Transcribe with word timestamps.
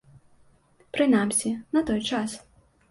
Прынамсі, 0.97 1.49
на 1.79 1.87
той 1.93 2.05
час. 2.11 2.31